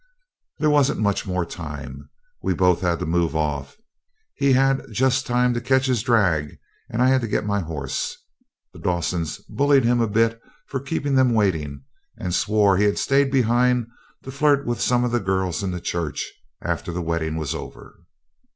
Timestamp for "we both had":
2.41-2.97